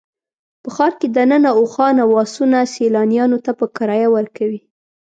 [0.63, 4.61] په ښار کې دننه اوښان او اسونه سیلانیانو ته په کرایه ورکوي.